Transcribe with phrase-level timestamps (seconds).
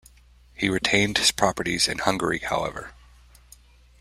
[0.55, 2.93] He retained his properties in Hungary however.